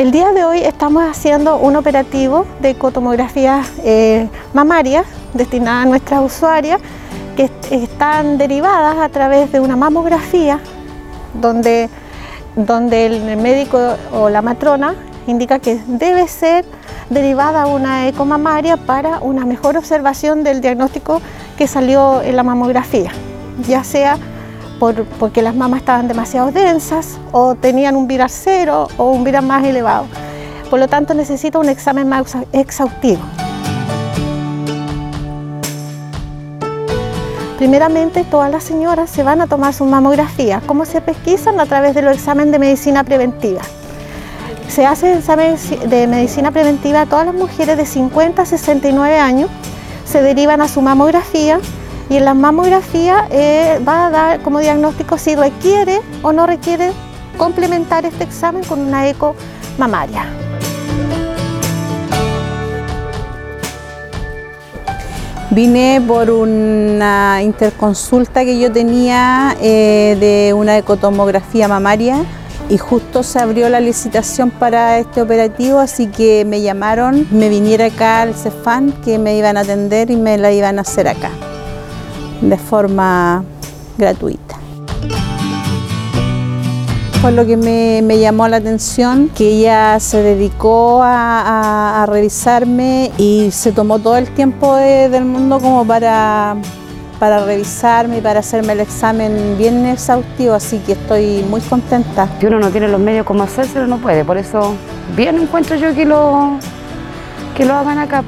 [0.00, 6.22] El día de hoy estamos haciendo un operativo de ecotomografía eh, mamaria destinada a nuestras
[6.22, 6.80] usuarias
[7.36, 10.58] que están derivadas a través de una mamografía
[11.34, 11.90] donde,
[12.56, 13.78] donde el médico
[14.10, 14.94] o la matrona
[15.26, 16.64] indica que debe ser
[17.10, 21.20] derivada una ecomamaria para una mejor observación del diagnóstico
[21.58, 23.10] que salió en la mamografía,
[23.68, 24.16] ya sea
[24.80, 29.62] porque las mamas estaban demasiado densas o tenían un viral cero o un viral más
[29.64, 30.06] elevado.
[30.70, 33.20] Por lo tanto necesita un examen más exhaustivo.
[37.58, 40.62] Primeramente, todas las señoras se van a tomar su mamografía.
[40.64, 41.60] ¿Cómo se pesquisan?
[41.60, 43.60] A través de los exámenes de medicina preventiva.
[44.68, 45.56] Se hace el examen
[45.90, 49.50] de medicina preventiva a todas las mujeres de 50 a 69 años,
[50.06, 51.60] se derivan a su mamografía
[52.10, 56.90] y en la mamografía eh, va a dar como diagnóstico si requiere o no requiere
[57.38, 59.36] complementar este examen con una eco
[59.78, 60.26] mamaria.
[65.52, 72.24] Vine por una interconsulta que yo tenía eh, de una ecotomografía mamaria
[72.68, 77.86] y justo se abrió la licitación para este operativo, así que me llamaron, me viniera
[77.86, 81.30] acá al CEFAN que me iban a atender y me la iban a hacer acá
[82.40, 83.44] de forma
[83.98, 84.56] gratuita.
[87.20, 93.72] Fue lo que me, llamó la atención, que ella se dedicó a, revisarme y se
[93.72, 96.56] tomó todo el tiempo del mundo como para,
[97.18, 102.26] para revisarme y para hacerme el examen bien exhaustivo, así que estoy muy contenta.
[102.40, 104.74] Si uno no tiene los medios como hacerse, no puede, por eso
[105.14, 106.52] bien encuentro yo que lo,
[107.54, 108.24] que lo hagan acá.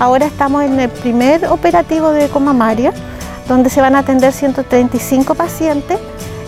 [0.00, 2.92] Ahora estamos en el primer operativo de Comamaria,
[3.48, 5.98] donde se van a atender 135 pacientes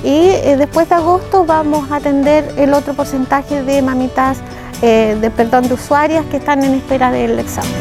[0.05, 4.39] y eh, después de agosto vamos a atender el otro porcentaje de mamitas,
[4.83, 7.73] eh, de, perdón, de usuarias que están en espera del examen.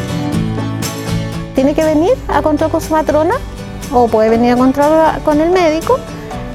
[1.53, 3.35] Tiene que venir a control con su matrona
[3.93, 5.99] o puede venir a control con el médico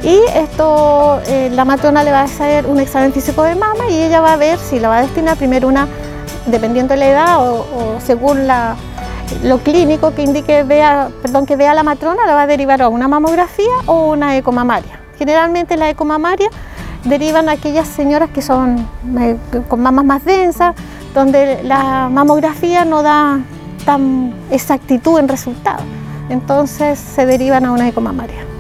[0.03, 4.03] y esto eh, la matrona le va a hacer un examen físico de mama y
[4.03, 5.87] ella va a ver si la va a destinar primero una,
[6.47, 8.77] dependiendo de la edad o según la,
[9.43, 12.89] lo clínico que indique vea, perdón, que vea la matrona la va a derivar a
[12.89, 15.01] una mamografía o una ecomamaria.
[15.19, 16.49] Generalmente la ecomamaria
[17.05, 18.87] derivan a aquellas señoras que son
[19.19, 19.37] eh,
[19.69, 20.75] con mamas más densas,
[21.15, 23.41] donde la mamografía no da
[23.85, 25.85] tan exactitud en resultados.
[26.29, 28.54] Entonces se derivan a una ecomamaria.